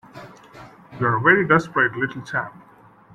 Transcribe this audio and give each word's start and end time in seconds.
You're 0.99 1.17
a 1.17 1.21
very 1.21 1.47
desperate 1.47 1.95
little 1.95 2.23
chap. 2.23 2.55